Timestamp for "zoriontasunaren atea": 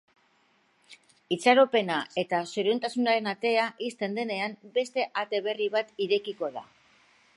2.53-3.67